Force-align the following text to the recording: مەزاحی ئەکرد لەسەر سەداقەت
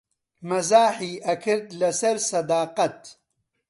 مەزاحی 0.49 1.13
ئەکرد 1.25 1.67
لەسەر 1.81 2.17
سەداقەت 2.29 2.99